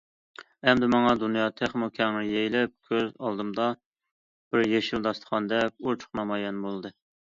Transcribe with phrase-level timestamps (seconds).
[0.69, 6.99] ئەمدى ماڭا دۇنيا تېخىمۇ كەڭرى يېيىلىپ كۆز ئالدىمدا بىر يېشىل داستىخاندەك ئوچۇق نامايان بولدى.